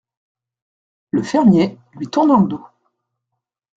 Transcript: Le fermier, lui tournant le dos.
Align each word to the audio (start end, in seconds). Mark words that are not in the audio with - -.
Le 1.11 1.21
fermier, 1.21 1.77
lui 1.93 2.07
tournant 2.07 2.39
le 2.39 2.47
dos. 2.47 2.65